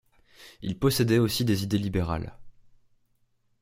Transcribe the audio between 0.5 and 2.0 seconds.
Ils possédaient aussi des idées